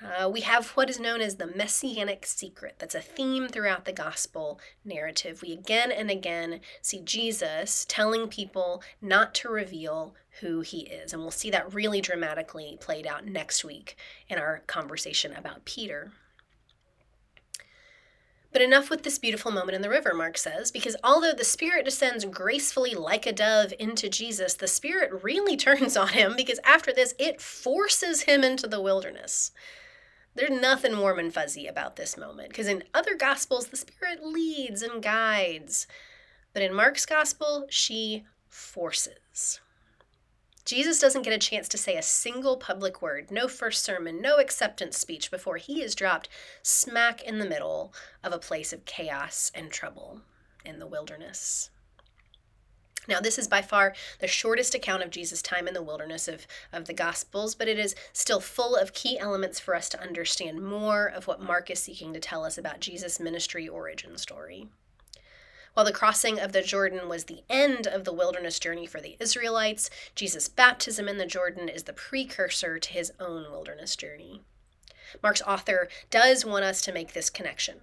uh, 0.04 0.28
we 0.28 0.40
have 0.40 0.68
what 0.70 0.90
is 0.90 0.98
known 0.98 1.20
as 1.20 1.36
the 1.36 1.46
messianic 1.46 2.26
secret. 2.26 2.76
That's 2.78 2.94
a 2.94 3.00
theme 3.00 3.48
throughout 3.48 3.84
the 3.84 3.92
gospel 3.92 4.60
narrative. 4.84 5.42
We 5.42 5.52
again 5.52 5.92
and 5.92 6.10
again 6.10 6.60
see 6.80 7.00
Jesus 7.00 7.86
telling 7.88 8.28
people 8.28 8.82
not 9.00 9.34
to 9.36 9.48
reveal 9.48 10.14
who 10.40 10.60
he 10.60 10.80
is. 10.80 11.12
And 11.12 11.22
we'll 11.22 11.30
see 11.30 11.50
that 11.50 11.72
really 11.72 12.00
dramatically 12.00 12.78
played 12.80 13.06
out 13.06 13.26
next 13.26 13.64
week 13.64 13.96
in 14.28 14.38
our 14.38 14.62
conversation 14.66 15.32
about 15.34 15.64
Peter. 15.64 16.12
But 18.52 18.62
enough 18.62 18.90
with 18.90 19.02
this 19.02 19.18
beautiful 19.18 19.50
moment 19.50 19.76
in 19.76 19.82
the 19.82 19.88
river, 19.88 20.12
Mark 20.12 20.36
says, 20.36 20.70
because 20.70 20.94
although 21.02 21.32
the 21.32 21.44
Spirit 21.44 21.86
descends 21.86 22.26
gracefully 22.26 22.94
like 22.94 23.24
a 23.26 23.32
dove 23.32 23.72
into 23.78 24.10
Jesus, 24.10 24.54
the 24.54 24.68
Spirit 24.68 25.22
really 25.22 25.56
turns 25.56 25.96
on 25.96 26.08
him 26.08 26.34
because 26.36 26.60
after 26.64 26.92
this, 26.92 27.14
it 27.18 27.40
forces 27.40 28.22
him 28.22 28.44
into 28.44 28.66
the 28.66 28.80
wilderness. 28.80 29.52
There's 30.34 30.50
nothing 30.50 30.98
warm 30.98 31.18
and 31.18 31.32
fuzzy 31.32 31.66
about 31.66 31.96
this 31.96 32.16
moment 32.16 32.48
because 32.48 32.68
in 32.68 32.84
other 32.94 33.14
gospels, 33.14 33.66
the 33.66 33.76
Spirit 33.76 34.24
leads 34.24 34.82
and 34.82 35.02
guides. 35.02 35.86
But 36.54 36.62
in 36.62 36.74
Mark's 36.74 37.06
gospel, 37.06 37.66
she 37.68 38.24
forces. 38.48 39.60
Jesus 40.64 41.00
doesn't 41.00 41.22
get 41.22 41.32
a 41.32 41.38
chance 41.38 41.68
to 41.68 41.78
say 41.78 41.96
a 41.96 42.02
single 42.02 42.56
public 42.56 43.02
word, 43.02 43.30
no 43.30 43.48
first 43.48 43.84
sermon, 43.84 44.22
no 44.22 44.36
acceptance 44.38 44.96
speech 44.96 45.30
before 45.30 45.56
he 45.56 45.82
is 45.82 45.94
dropped 45.94 46.28
smack 46.62 47.22
in 47.22 47.38
the 47.38 47.48
middle 47.48 47.92
of 48.22 48.32
a 48.32 48.38
place 48.38 48.72
of 48.72 48.84
chaos 48.84 49.50
and 49.54 49.70
trouble 49.70 50.20
in 50.64 50.78
the 50.78 50.86
wilderness. 50.86 51.70
Now, 53.08 53.20
this 53.20 53.38
is 53.38 53.48
by 53.48 53.62
far 53.62 53.94
the 54.20 54.28
shortest 54.28 54.74
account 54.74 55.02
of 55.02 55.10
Jesus' 55.10 55.42
time 55.42 55.66
in 55.66 55.74
the 55.74 55.82
wilderness 55.82 56.28
of, 56.28 56.46
of 56.72 56.84
the 56.84 56.92
Gospels, 56.92 57.54
but 57.54 57.66
it 57.66 57.78
is 57.78 57.96
still 58.12 58.40
full 58.40 58.76
of 58.76 58.92
key 58.92 59.18
elements 59.18 59.58
for 59.58 59.74
us 59.74 59.88
to 59.90 60.00
understand 60.00 60.62
more 60.62 61.06
of 61.06 61.26
what 61.26 61.42
Mark 61.42 61.68
is 61.68 61.80
seeking 61.80 62.12
to 62.12 62.20
tell 62.20 62.44
us 62.44 62.56
about 62.56 62.80
Jesus' 62.80 63.18
ministry 63.18 63.68
origin 63.68 64.16
story. 64.16 64.68
While 65.74 65.86
the 65.86 65.92
crossing 65.92 66.38
of 66.38 66.52
the 66.52 66.62
Jordan 66.62 67.08
was 67.08 67.24
the 67.24 67.42
end 67.48 67.86
of 67.86 68.04
the 68.04 68.12
wilderness 68.12 68.58
journey 68.58 68.86
for 68.86 69.00
the 69.00 69.16
Israelites, 69.18 69.88
Jesus' 70.14 70.48
baptism 70.48 71.08
in 71.08 71.18
the 71.18 71.26
Jordan 71.26 71.68
is 71.68 71.84
the 71.84 71.94
precursor 71.94 72.78
to 72.78 72.92
his 72.92 73.12
own 73.18 73.50
wilderness 73.50 73.96
journey. 73.96 74.42
Mark's 75.22 75.42
author 75.42 75.88
does 76.10 76.44
want 76.44 76.64
us 76.64 76.82
to 76.82 76.92
make 76.92 77.14
this 77.14 77.30
connection 77.30 77.80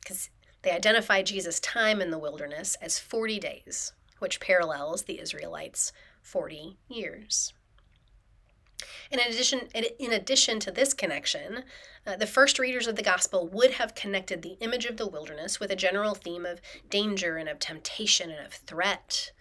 because 0.00 0.30
they 0.62 0.70
identify 0.70 1.22
Jesus' 1.22 1.60
time 1.60 2.00
in 2.00 2.10
the 2.10 2.18
wilderness 2.18 2.76
as 2.80 2.98
40 2.98 3.38
days, 3.38 3.92
which 4.18 4.40
parallels 4.40 5.02
the 5.02 5.20
Israelites' 5.20 5.92
40 6.22 6.76
years. 6.88 7.52
And 9.10 9.20
in 9.20 9.28
addition, 9.28 9.68
in 9.98 10.12
addition 10.12 10.60
to 10.60 10.70
this 10.70 10.92
connection, 10.92 11.64
uh, 12.06 12.16
the 12.16 12.26
first 12.26 12.58
readers 12.58 12.86
of 12.86 12.96
the 12.96 13.02
gospel 13.02 13.46
would 13.48 13.72
have 13.72 13.94
connected 13.94 14.42
the 14.42 14.58
image 14.60 14.84
of 14.84 14.96
the 14.96 15.06
wilderness 15.06 15.60
with 15.60 15.70
a 15.70 15.76
general 15.76 16.14
theme 16.14 16.44
of 16.44 16.60
danger 16.90 17.36
and 17.36 17.48
of 17.48 17.58
temptation 17.58 18.30
and 18.30 18.44
of 18.44 18.52
threat, 18.52 19.32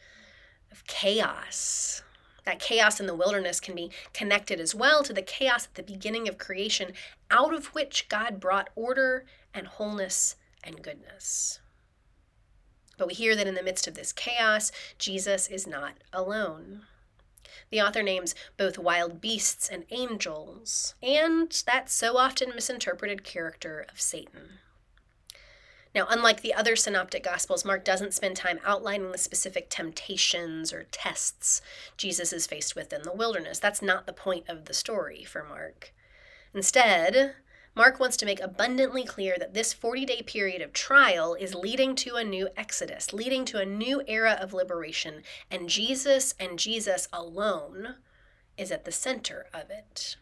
of 0.72 0.86
chaos. 0.86 2.03
That 2.46 2.60
chaos 2.60 3.00
in 3.00 3.08
the 3.08 3.15
wilderness 3.15 3.60
can 3.60 3.75
be 3.75 3.91
connected 4.13 4.60
as 4.60 4.75
well 4.75 5.03
to 5.03 5.13
the 5.13 5.24
chaos 5.24 5.65
at 5.65 5.74
the 5.74 5.84
beginning 5.84 6.27
of 6.27 6.38
creation, 6.38 6.94
out 7.32 7.53
of 7.53 7.67
which 7.67 8.08
God 8.08 8.39
brought 8.39 8.70
order 8.75 9.25
and 9.53 9.65
wholeness 9.65 10.36
and 10.63 10.82
goodness. 10.82 11.60
But 12.98 13.08
we 13.08 13.14
hear 13.14 13.36
that 13.36 13.48
in 13.48 13.56
the 13.56 13.64
midst 13.64 13.88
of 13.88 13.96
this 13.96 14.14
chaos, 14.14 14.72
Jesus 14.98 15.48
is 15.48 15.68
not 15.68 15.96
alone. 16.14 16.84
The 17.70 17.82
author 17.82 18.04
names 18.04 18.36
both 18.58 18.78
wild 18.78 19.22
beasts 19.22 19.70
and 19.70 19.86
angels, 19.90 20.96
and 21.02 21.52
that 21.66 21.90
so 21.90 22.18
often 22.18 22.54
misinterpreted 22.54 23.24
character 23.24 23.86
of 23.92 24.00
Satan. 24.00 24.60
Now, 25.96 26.06
unlike 26.10 26.42
the 26.42 26.54
other 26.54 26.75
synoptic 26.75 27.24
gospels, 27.24 27.64
Mark 27.64 27.86
doesn't 27.86 28.14
spend 28.14 28.36
time 28.36 28.60
outlining 28.66 29.14
the 29.14 29.18
specific 29.18 29.70
temptations 29.70 30.74
or 30.74 30.84
tests 30.92 31.62
Jesus 31.96 32.34
is 32.34 32.46
faced 32.46 32.75
with 32.75 32.92
in 32.92 33.04
the 33.04 33.14
wilderness. 33.14 33.60
That's 33.60 33.82
not 33.82 34.06
the 34.06 34.12
point 34.12 34.50
of 34.50 34.66
the 34.66 34.74
story 34.74 35.24
for 35.24 35.42
Mark. 35.44 35.94
Instead, 36.54 37.36
Mark 37.77 38.00
wants 38.00 38.15
to 38.15 38.25
make 38.25 38.39
abundantly 38.39 39.03
clear 39.03 39.36
that 39.38 39.53
this 39.53 39.74
40 39.74 40.05
day 40.05 40.22
period 40.22 40.62
of 40.62 40.72
trial 40.72 41.34
is 41.34 41.53
leading 41.53 41.94
to 41.96 42.15
a 42.15 42.24
new 42.24 42.48
exodus, 42.55 43.12
leading 43.12 43.44
to 43.46 43.60
a 43.60 43.65
new 43.65 44.01
era 44.08 44.38
of 44.39 44.53
liberation, 44.53 45.24
and 45.51 45.67
Jesus 45.67 46.34
and 46.39 46.58
Jesus 46.58 47.10
alone 47.12 47.96
is 48.58 48.72
at 48.72 48.86
the 48.86 48.94
center 48.94 49.48
of 49.53 49.70
it. 49.70 50.15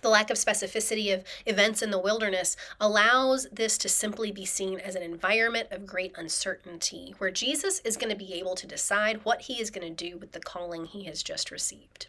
The 0.00 0.08
lack 0.08 0.30
of 0.30 0.38
specificity 0.38 1.12
of 1.12 1.24
events 1.44 1.82
in 1.82 1.90
the 1.90 1.98
wilderness 1.98 2.56
allows 2.80 3.46
this 3.52 3.76
to 3.76 3.90
simply 3.90 4.32
be 4.32 4.46
seen 4.46 4.80
as 4.80 4.94
an 4.94 5.02
environment 5.02 5.68
of 5.70 5.84
great 5.84 6.16
uncertainty, 6.16 7.14
where 7.18 7.30
Jesus 7.30 7.80
is 7.80 7.98
going 7.98 8.10
to 8.10 8.16
be 8.16 8.32
able 8.32 8.54
to 8.54 8.66
decide 8.66 9.26
what 9.26 9.42
he 9.42 9.60
is 9.60 9.70
going 9.70 9.94
to 9.94 10.08
do 10.08 10.16
with 10.16 10.32
the 10.32 10.40
calling 10.40 10.86
he 10.86 11.04
has 11.04 11.22
just 11.22 11.50
received. 11.50 12.06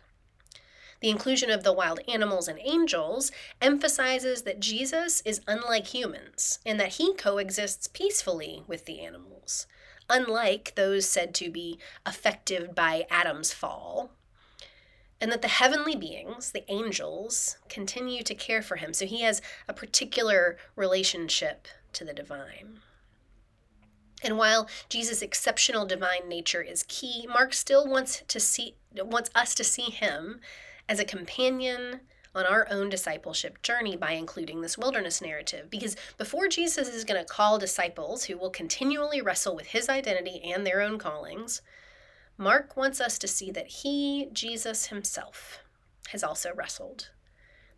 The 1.01 1.09
inclusion 1.09 1.49
of 1.49 1.63
the 1.63 1.73
wild 1.73 1.99
animals 2.07 2.47
and 2.47 2.59
angels 2.59 3.31
emphasizes 3.59 4.43
that 4.43 4.59
Jesus 4.59 5.21
is 5.25 5.41
unlike 5.47 5.87
humans 5.87 6.59
and 6.63 6.79
that 6.79 6.93
he 6.93 7.15
coexists 7.15 7.87
peacefully 7.87 8.63
with 8.67 8.85
the 8.85 9.01
animals, 9.01 9.65
unlike 10.09 10.73
those 10.75 11.07
said 11.09 11.33
to 11.35 11.49
be 11.49 11.79
affected 12.05 12.75
by 12.75 13.07
Adam's 13.09 13.51
fall. 13.51 14.11
And 15.19 15.31
that 15.31 15.41
the 15.41 15.47
heavenly 15.47 15.95
beings, 15.95 16.51
the 16.51 16.69
angels, 16.71 17.57
continue 17.67 18.23
to 18.23 18.35
care 18.35 18.61
for 18.61 18.77
him. 18.77 18.93
So 18.93 19.05
he 19.05 19.21
has 19.21 19.41
a 19.67 19.73
particular 19.73 20.57
relationship 20.75 21.67
to 21.93 22.03
the 22.03 22.13
divine. 22.13 22.79
And 24.23 24.37
while 24.37 24.67
Jesus' 24.87 25.21
exceptional 25.21 25.85
divine 25.85 26.27
nature 26.27 26.61
is 26.61 26.85
key, 26.87 27.27
Mark 27.27 27.53
still 27.53 27.87
wants 27.87 28.23
to 28.27 28.39
see 28.39 28.75
wants 28.95 29.31
us 29.33 29.55
to 29.55 29.63
see 29.63 29.89
him 29.89 30.41
as 30.87 30.99
a 30.99 31.05
companion 31.05 32.01
on 32.33 32.45
our 32.45 32.67
own 32.71 32.89
discipleship 32.89 33.61
journey 33.61 33.95
by 33.97 34.11
including 34.11 34.61
this 34.61 34.77
wilderness 34.77 35.21
narrative. 35.21 35.69
Because 35.69 35.95
before 36.17 36.47
Jesus 36.47 36.87
is 36.87 37.03
going 37.03 37.19
to 37.19 37.25
call 37.25 37.59
disciples 37.59 38.25
who 38.25 38.37
will 38.37 38.49
continually 38.49 39.21
wrestle 39.21 39.55
with 39.55 39.67
his 39.67 39.89
identity 39.89 40.41
and 40.43 40.65
their 40.65 40.81
own 40.81 40.97
callings, 40.97 41.61
Mark 42.37 42.77
wants 42.77 43.01
us 43.01 43.17
to 43.19 43.27
see 43.27 43.51
that 43.51 43.67
he, 43.67 44.29
Jesus 44.31 44.87
himself, 44.87 45.59
has 46.09 46.23
also 46.23 46.53
wrestled. 46.53 47.09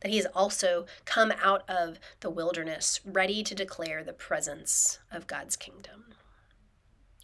That 0.01 0.11
he 0.11 0.17
has 0.17 0.27
also 0.35 0.85
come 1.05 1.33
out 1.41 1.67
of 1.69 1.99
the 2.19 2.29
wilderness 2.29 2.99
ready 3.05 3.41
to 3.43 3.55
declare 3.55 4.03
the 4.03 4.13
presence 4.13 4.99
of 5.11 5.27
God's 5.27 5.55
kingdom. 5.55 6.13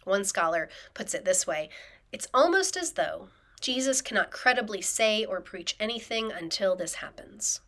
One 0.04 0.24
scholar 0.24 0.68
puts 0.94 1.14
it 1.14 1.24
this 1.24 1.46
way 1.46 1.68
it's 2.12 2.26
almost 2.34 2.76
as 2.76 2.92
though 2.92 3.28
Jesus 3.60 4.00
cannot 4.00 4.30
credibly 4.30 4.80
say 4.80 5.24
or 5.24 5.40
preach 5.40 5.76
anything 5.78 6.32
until 6.32 6.74
this 6.74 6.94
happens. 6.94 7.60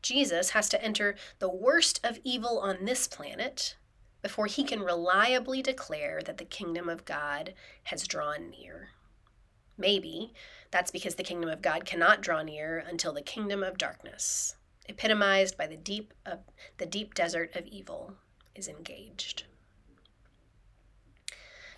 Jesus 0.00 0.50
has 0.50 0.68
to 0.70 0.82
enter 0.82 1.16
the 1.38 1.50
worst 1.50 2.00
of 2.02 2.20
evil 2.24 2.58
on 2.60 2.84
this 2.84 3.06
planet 3.06 3.76
before 4.22 4.46
he 4.46 4.64
can 4.64 4.80
reliably 4.80 5.62
declare 5.62 6.22
that 6.22 6.38
the 6.38 6.44
kingdom 6.44 6.88
of 6.88 7.04
God 7.04 7.54
has 7.84 8.06
drawn 8.06 8.50
near. 8.50 8.90
Maybe 9.76 10.32
that's 10.70 10.90
because 10.90 11.14
the 11.14 11.22
kingdom 11.22 11.50
of 11.50 11.62
God 11.62 11.84
cannot 11.84 12.20
draw 12.20 12.42
near 12.42 12.78
until 12.78 13.12
the 13.12 13.22
kingdom 13.22 13.62
of 13.62 13.78
darkness, 13.78 14.56
epitomized 14.88 15.56
by 15.56 15.66
the 15.66 15.76
deep 15.76 16.14
of 16.26 16.40
the 16.78 16.86
deep 16.86 17.14
desert 17.14 17.54
of 17.54 17.66
evil, 17.66 18.14
is 18.54 18.66
engaged. 18.66 19.44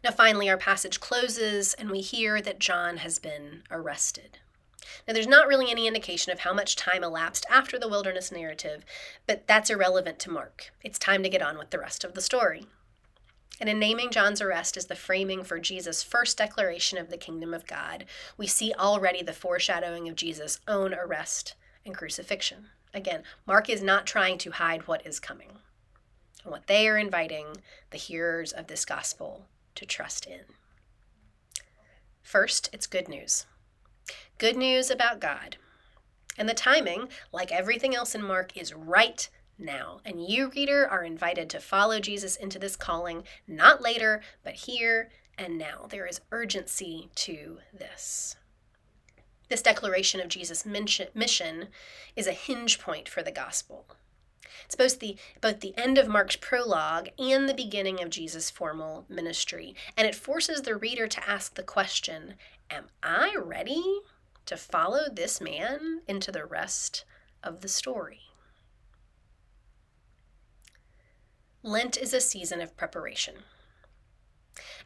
Now, 0.02 0.11
finally, 0.11 0.49
our 0.49 0.57
passage 0.57 0.99
closes 0.99 1.75
and 1.75 1.90
we 1.90 2.00
hear 2.00 2.40
that 2.40 2.59
John 2.59 2.99
has 2.99 3.19
been 3.19 3.62
arrested. 3.71 4.38
Now, 5.07 5.12
there's 5.12 5.26
not 5.26 5.47
really 5.47 5.71
any 5.71 5.87
indication 5.87 6.33
of 6.33 6.40
how 6.40 6.54
much 6.54 6.75
time 6.75 7.04
elapsed 7.04 7.45
after 7.50 7.78
the 7.78 7.88
wilderness 7.88 8.33
narrative, 8.33 8.85
but 9.26 9.47
that's 9.47 9.69
irrelevant 9.69 10.19
to 10.21 10.30
Mark. 10.30 10.73
It's 10.83 10.99
time 10.99 11.23
to 11.23 11.28
get 11.28 11.42
on 11.42 11.59
with 11.59 11.71
the 11.71 11.78
rest 11.78 12.02
of 12.02 12.14
the 12.14 12.23
story. 12.23 12.66
And 13.61 13.69
in 13.69 13.78
naming 13.78 14.11
John's 14.11 14.40
arrest 14.40 14.78
as 14.78 14.87
the 14.87 14.97
framing 14.97 15.45
for 15.45 15.59
Jesus' 15.59 16.02
first 16.02 16.38
declaration 16.38 16.97
of 16.97 17.11
the 17.11 17.19
kingdom 17.19 17.52
of 17.52 17.66
God, 17.66 18.07
we 18.38 18.47
see 18.47 18.73
already 18.78 19.23
the 19.23 19.35
foreshadowing 19.35 20.09
of 20.09 20.16
Jesus' 20.16 20.61
own 20.66 20.95
arrest 20.95 21.54
and 21.85 21.95
crucifixion. 21.95 22.71
Again, 22.95 23.23
Mark 23.47 23.69
is 23.69 23.83
not 23.83 24.07
trying 24.07 24.38
to 24.38 24.52
hide 24.52 24.88
what 24.88 25.07
is 25.07 25.21
coming 25.21 25.59
and 26.42 26.50
what 26.50 26.69
they 26.69 26.88
are 26.88 26.97
inviting 26.97 27.59
the 27.90 27.99
hearers 27.99 28.50
of 28.50 28.66
this 28.66 28.87
gospel 28.87 29.45
to 29.75 29.87
trust 29.87 30.27
in. 30.27 30.43
First, 32.23 32.71
it's 32.73 32.87
good 32.87 33.09
news. 33.09 33.47
Good 34.39 34.57
news 34.57 34.91
about 34.91 35.21
God. 35.21 35.57
And 36.39 36.49
the 36.49 36.55
timing, 36.55 37.09
like 37.33 37.53
everything 37.53 37.95
else 37.95 38.15
in 38.15 38.23
Mark, 38.23 38.57
is 38.57 38.73
right 38.73 39.29
now. 39.59 40.00
And 40.05 40.25
you, 40.25 40.50
reader, 40.50 40.89
are 40.89 41.05
invited 41.05 41.50
to 41.50 41.61
follow 41.61 42.00
Jesus 42.00 42.37
into 42.37 42.59
this 42.59 42.77
calling, 42.77 43.25
not 43.47 43.83
later, 43.83 44.23
but 44.43 44.55
here 44.55 45.11
and 45.37 45.59
now. 45.59 45.87
There 45.89 46.07
is 46.07 46.21
urgency 46.31 47.11
to 47.17 47.59
this. 47.73 48.37
This 49.49 49.62
declaration 49.62 50.21
of 50.21 50.29
Jesus' 50.29 50.65
mission 50.65 51.69
is 52.15 52.27
a 52.27 52.33
hinge 52.33 52.79
point 52.79 53.09
for 53.09 53.23
the 53.23 53.33
gospel. 53.33 53.87
It's 54.64 54.76
both 54.76 54.99
the 54.99 55.16
both 55.40 55.61
the 55.61 55.76
end 55.76 55.99
of 55.99 56.09
Mark's 56.09 56.37
prologue 56.37 57.09
and 57.19 57.49
the 57.49 57.54
beginning 57.54 58.02
of 58.02 58.11
Jesus' 58.11 58.50
formal 58.50 59.04
ministry, 59.09 59.75
and 59.97 60.07
it 60.07 60.14
forces 60.14 60.62
the 60.62 60.76
reader 60.76 61.07
to 61.07 61.28
ask 61.28 61.54
the 61.54 61.62
question, 61.62 62.35
am 62.71 62.87
I 63.02 63.35
ready 63.37 64.00
to 64.47 64.57
follow 64.57 65.09
this 65.11 65.40
man 65.40 66.00
into 66.09 66.33
the 66.33 66.45
rest 66.45 67.04
of 67.42 67.61
the 67.61 67.69
story? 67.69 68.21
Lent 71.62 71.99
is 71.99 72.14
a 72.14 72.21
season 72.21 72.61
of 72.61 72.76
preparation. 72.76 73.35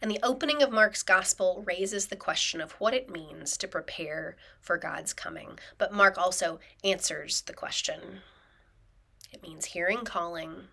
And 0.03 0.11
the 0.11 0.21
opening 0.23 0.63
of 0.63 0.73
Mark's 0.73 1.03
gospel 1.03 1.63
raises 1.67 2.07
the 2.07 2.17
question 2.17 2.61
of 2.61 2.73
what 2.73 2.95
it 2.95 3.11
means 3.11 3.57
to 3.57 3.69
prepare 3.69 4.37
for 4.61 4.77
God's 4.77 5.13
coming. 5.13 5.59
But 5.79 5.93
Mark 5.93 6.19
also 6.19 6.59
answers 6.83 7.43
the 7.43 7.53
question. 7.53 8.21
It 9.35 9.43
means 9.43 9.65
hearing 9.65 10.05
calling 10.05 10.69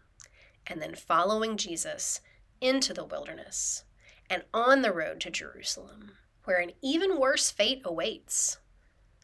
and 0.67 0.79
then 0.79 0.93
following 0.93 1.57
Jesus 1.57 2.21
into 2.61 2.93
the 2.93 3.03
wilderness 3.03 3.85
and 4.29 4.43
on 4.53 4.83
the 4.83 4.93
road 4.93 5.19
to 5.21 5.31
Jerusalem, 5.31 6.11
where 6.43 6.59
an 6.59 6.73
even 6.79 7.19
worse 7.19 7.49
fate 7.49 7.81
awaits 7.83 8.59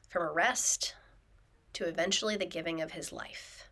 from 0.09 0.23
arrest 0.23 0.95
to 1.73 1.85
eventually 1.85 2.35
the 2.35 2.47
giving 2.47 2.81
of 2.81 2.93
his 2.93 3.11
life. 3.11 3.69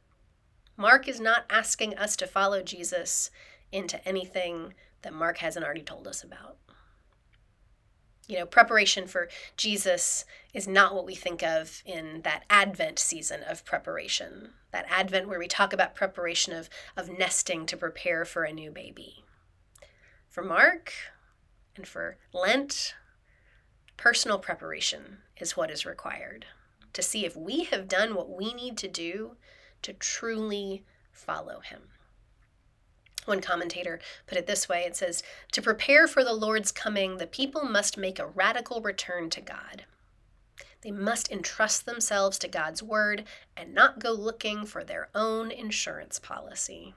Mark 0.77 1.07
is 1.07 1.19
not 1.19 1.45
asking 1.49 1.97
us 1.97 2.15
to 2.17 2.27
follow 2.27 2.61
Jesus 2.61 3.31
into 3.71 4.07
anything 4.07 4.75
that 5.01 5.13
Mark 5.13 5.39
hasn't 5.39 5.65
already 5.65 5.81
told 5.81 6.07
us 6.07 6.23
about. 6.23 6.57
You 8.27 8.39
know, 8.39 8.45
preparation 8.45 9.07
for 9.07 9.29
Jesus 9.55 10.25
is 10.53 10.67
not 10.67 10.95
what 10.95 11.05
we 11.05 11.13
think 11.13 11.43
of 11.43 11.83
in 11.85 12.21
that 12.23 12.43
Advent 12.49 12.97
season 12.97 13.41
of 13.47 13.65
preparation. 13.65 14.49
That 14.71 14.87
Advent 14.89 15.27
where 15.27 15.39
we 15.39 15.47
talk 15.47 15.73
about 15.73 15.95
preparation 15.95 16.53
of, 16.53 16.69
of 16.97 17.09
nesting 17.09 17.65
to 17.67 17.77
prepare 17.77 18.25
for 18.25 18.43
a 18.43 18.53
new 18.53 18.71
baby. 18.71 19.23
For 20.27 20.43
Mark 20.43 20.91
and 21.75 21.87
for 21.87 22.17
Lent, 22.33 22.95
personal 23.95 24.39
preparation 24.39 25.19
is 25.37 25.55
what 25.55 25.69
is 25.69 25.85
required 25.85 26.45
to 26.93 27.03
see 27.03 27.25
if 27.25 27.35
we 27.35 27.65
have 27.65 27.87
done 27.87 28.15
what 28.15 28.29
we 28.29 28.53
need 28.53 28.77
to 28.77 28.87
do 28.87 29.35
to 29.81 29.93
truly 29.93 30.83
follow 31.11 31.59
him. 31.59 31.81
One 33.25 33.41
commentator 33.41 33.99
put 34.27 34.37
it 34.37 34.47
this 34.47 34.69
way 34.69 34.83
it 34.85 34.95
says, 34.95 35.23
To 35.51 35.61
prepare 35.61 36.07
for 36.07 36.23
the 36.23 36.33
Lord's 36.33 36.71
coming, 36.71 37.17
the 37.17 37.27
people 37.27 37.63
must 37.63 37.97
make 37.97 38.19
a 38.19 38.27
radical 38.27 38.81
return 38.81 39.29
to 39.31 39.41
God. 39.41 39.85
They 40.81 40.91
must 40.91 41.31
entrust 41.31 41.85
themselves 41.85 42.37
to 42.39 42.47
God's 42.47 42.83
word 42.83 43.25
and 43.57 43.73
not 43.73 43.99
go 43.99 44.11
looking 44.11 44.65
for 44.65 44.83
their 44.83 45.09
own 45.15 45.49
insurance 45.49 46.19
policy. 46.19 46.93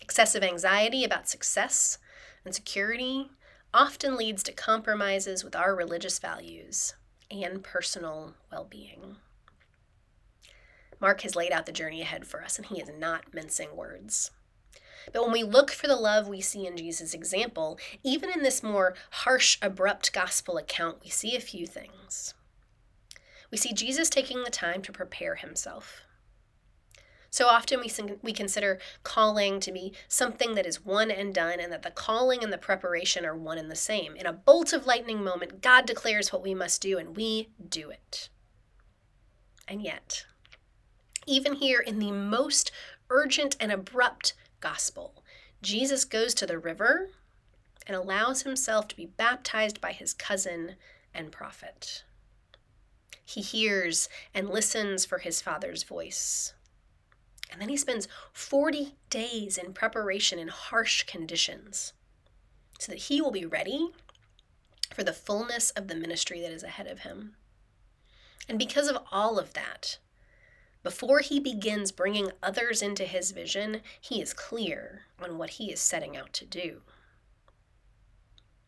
Excessive 0.00 0.44
anxiety 0.44 1.04
about 1.04 1.28
success 1.28 1.98
and 2.44 2.54
security 2.54 3.30
often 3.74 4.16
leads 4.16 4.42
to 4.44 4.52
compromises 4.52 5.42
with 5.42 5.56
our 5.56 5.74
religious 5.74 6.18
values 6.18 6.94
and 7.30 7.64
personal 7.64 8.34
well 8.52 8.64
being. 8.64 9.16
Mark 11.00 11.22
has 11.22 11.34
laid 11.34 11.50
out 11.50 11.66
the 11.66 11.72
journey 11.72 12.00
ahead 12.00 12.26
for 12.26 12.44
us, 12.44 12.58
and 12.58 12.66
he 12.66 12.80
is 12.80 12.90
not 12.96 13.34
mincing 13.34 13.74
words. 13.74 14.30
But 15.12 15.22
when 15.22 15.32
we 15.32 15.42
look 15.42 15.70
for 15.70 15.86
the 15.86 15.96
love 15.96 16.28
we 16.28 16.40
see 16.40 16.66
in 16.66 16.76
Jesus' 16.76 17.14
example, 17.14 17.78
even 18.02 18.30
in 18.30 18.42
this 18.42 18.62
more 18.62 18.94
harsh, 19.10 19.58
abrupt 19.62 20.12
gospel 20.12 20.58
account, 20.58 20.98
we 21.02 21.10
see 21.10 21.36
a 21.36 21.40
few 21.40 21.66
things. 21.66 22.34
We 23.50 23.58
see 23.58 23.72
Jesus 23.72 24.08
taking 24.08 24.42
the 24.42 24.50
time 24.50 24.82
to 24.82 24.92
prepare 24.92 25.36
himself. 25.36 26.02
So 27.32 27.46
often 27.46 27.80
we, 27.80 27.90
we 28.22 28.32
consider 28.34 28.78
calling 29.04 29.58
to 29.60 29.72
be 29.72 29.94
something 30.06 30.54
that 30.54 30.66
is 30.66 30.84
one 30.84 31.10
and 31.10 31.34
done, 31.34 31.60
and 31.60 31.72
that 31.72 31.82
the 31.82 31.90
calling 31.90 32.44
and 32.44 32.52
the 32.52 32.58
preparation 32.58 33.24
are 33.24 33.34
one 33.34 33.56
and 33.56 33.70
the 33.70 33.74
same. 33.74 34.16
In 34.16 34.26
a 34.26 34.34
bolt 34.34 34.74
of 34.74 34.86
lightning 34.86 35.24
moment, 35.24 35.62
God 35.62 35.86
declares 35.86 36.30
what 36.30 36.42
we 36.42 36.54
must 36.54 36.82
do, 36.82 36.98
and 36.98 37.16
we 37.16 37.48
do 37.66 37.88
it. 37.88 38.28
And 39.66 39.82
yet, 39.82 40.26
even 41.26 41.54
here 41.54 41.80
in 41.80 41.98
the 41.98 42.12
most 42.12 42.70
urgent 43.08 43.56
and 43.58 43.72
abrupt 43.72 44.34
gospel. 44.62 45.22
Jesus 45.60 46.06
goes 46.06 46.32
to 46.34 46.46
the 46.46 46.58
river 46.58 47.10
and 47.86 47.94
allows 47.94 48.42
himself 48.42 48.88
to 48.88 48.96
be 48.96 49.04
baptized 49.04 49.80
by 49.80 49.92
his 49.92 50.14
cousin 50.14 50.76
and 51.12 51.30
prophet. 51.30 52.04
He 53.24 53.42
hears 53.42 54.08
and 54.32 54.48
listens 54.48 55.04
for 55.04 55.18
his 55.18 55.42
father's 55.42 55.82
voice. 55.82 56.54
And 57.50 57.60
then 57.60 57.68
he 57.68 57.76
spends 57.76 58.08
40 58.32 58.94
days 59.10 59.58
in 59.58 59.74
preparation 59.74 60.38
in 60.38 60.48
harsh 60.48 61.02
conditions 61.02 61.92
so 62.78 62.90
that 62.90 63.02
he 63.02 63.20
will 63.20 63.30
be 63.30 63.44
ready 63.44 63.90
for 64.94 65.04
the 65.04 65.12
fullness 65.12 65.70
of 65.70 65.88
the 65.88 65.94
ministry 65.94 66.40
that 66.40 66.50
is 66.50 66.62
ahead 66.62 66.86
of 66.86 67.00
him. 67.00 67.36
And 68.48 68.58
because 68.58 68.88
of 68.88 68.98
all 69.12 69.38
of 69.38 69.52
that, 69.52 69.98
before 70.82 71.20
he 71.20 71.38
begins 71.38 71.92
bringing 71.92 72.32
others 72.42 72.82
into 72.82 73.04
his 73.04 73.30
vision, 73.30 73.82
he 74.00 74.20
is 74.20 74.34
clear 74.34 75.02
on 75.22 75.38
what 75.38 75.50
he 75.50 75.70
is 75.70 75.80
setting 75.80 76.16
out 76.16 76.32
to 76.34 76.44
do. 76.44 76.82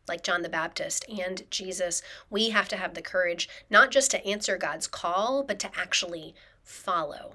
Like 0.07 0.23
John 0.23 0.41
the 0.41 0.49
Baptist 0.49 1.05
and 1.09 1.43
Jesus, 1.49 2.01
we 2.29 2.51
have 2.51 2.69
to 2.69 2.77
have 2.77 2.93
the 2.93 3.01
courage 3.01 3.49
not 3.69 3.91
just 3.91 4.11
to 4.11 4.25
answer 4.25 4.57
God's 4.57 4.87
call, 4.87 5.43
but 5.43 5.59
to 5.59 5.71
actually 5.77 6.35
follow. 6.63 7.33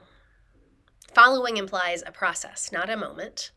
Following 1.14 1.57
implies 1.57 2.03
a 2.07 2.12
process, 2.12 2.71
not 2.71 2.88
a 2.88 2.97
moment. 2.97 3.51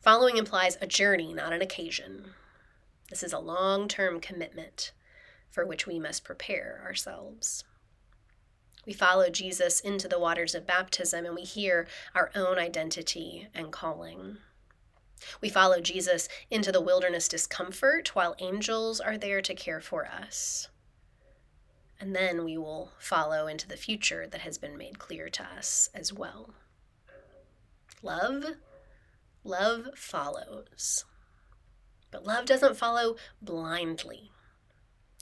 Following 0.00 0.36
implies 0.36 0.76
a 0.80 0.86
journey, 0.86 1.32
not 1.32 1.52
an 1.52 1.62
occasion. 1.62 2.32
This 3.08 3.22
is 3.22 3.32
a 3.32 3.38
long 3.38 3.86
term 3.86 4.20
commitment 4.20 4.92
for 5.50 5.64
which 5.64 5.86
we 5.86 5.98
must 5.98 6.24
prepare 6.24 6.80
ourselves. 6.84 7.64
We 8.86 8.92
follow 8.92 9.28
Jesus 9.28 9.80
into 9.80 10.08
the 10.08 10.18
waters 10.18 10.54
of 10.54 10.66
baptism 10.66 11.26
and 11.26 11.34
we 11.34 11.42
hear 11.42 11.86
our 12.14 12.30
own 12.34 12.58
identity 12.58 13.48
and 13.54 13.70
calling. 13.70 14.38
We 15.40 15.48
follow 15.48 15.80
Jesus 15.80 16.28
into 16.50 16.72
the 16.72 16.80
wilderness 16.80 17.28
discomfort 17.28 18.14
while 18.14 18.34
angels 18.38 19.00
are 19.00 19.18
there 19.18 19.42
to 19.42 19.54
care 19.54 19.80
for 19.80 20.06
us. 20.06 20.68
And 22.00 22.16
then 22.16 22.44
we 22.44 22.56
will 22.56 22.92
follow 22.98 23.46
into 23.46 23.68
the 23.68 23.76
future 23.76 24.26
that 24.26 24.40
has 24.40 24.56
been 24.56 24.78
made 24.78 24.98
clear 24.98 25.28
to 25.28 25.44
us 25.44 25.90
as 25.94 26.12
well. 26.12 26.54
Love, 28.02 28.44
love 29.44 29.90
follows. 29.94 31.04
But 32.10 32.24
love 32.24 32.46
doesn't 32.46 32.78
follow 32.78 33.16
blindly. 33.42 34.30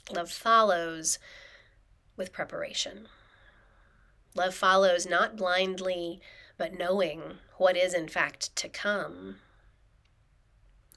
Love 0.09 0.31
follows 0.31 1.19
with 2.15 2.31
preparation. 2.31 3.07
Love 4.35 4.53
follows 4.53 5.05
not 5.05 5.35
blindly, 5.35 6.21
but 6.57 6.77
knowing 6.77 7.37
what 7.57 7.75
is 7.75 7.93
in 7.93 8.07
fact 8.07 8.55
to 8.55 8.69
come. 8.69 9.37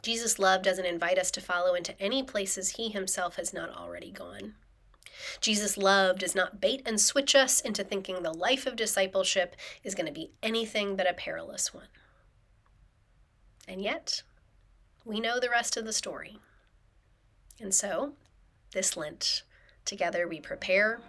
Jesus' 0.02 0.38
love 0.38 0.62
doesn't 0.62 0.84
invite 0.84 1.18
us 1.18 1.30
to 1.30 1.40
follow 1.40 1.74
into 1.74 2.00
any 2.00 2.22
places 2.22 2.70
he 2.70 2.88
himself 2.88 3.36
has 3.36 3.52
not 3.52 3.70
already 3.70 4.10
gone. 4.10 4.54
Jesus' 5.40 5.76
love 5.78 6.18
does 6.18 6.34
not 6.34 6.60
bait 6.60 6.82
and 6.84 7.00
switch 7.00 7.34
us 7.34 7.60
into 7.60 7.84
thinking 7.84 8.22
the 8.22 8.32
life 8.32 8.66
of 8.66 8.76
discipleship 8.76 9.54
is 9.84 9.94
going 9.94 10.06
to 10.06 10.12
be 10.12 10.32
anything 10.42 10.96
but 10.96 11.08
a 11.08 11.14
perilous 11.14 11.72
one. 11.72 11.88
And 13.68 13.80
yet, 13.80 14.22
we 15.04 15.20
know 15.20 15.38
the 15.38 15.50
rest 15.50 15.76
of 15.76 15.84
the 15.84 15.92
story. 15.92 16.38
And 17.60 17.72
so, 17.72 18.14
this 18.72 18.96
Lent, 18.96 19.42
together 19.84 20.26
we 20.26 20.40
prepare 20.40 21.00